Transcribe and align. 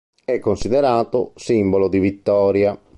È 0.25 0.39
considerato 0.39 1.31
simbolo 1.35 1.87
di 1.87 1.99
vittoria. 1.99 2.75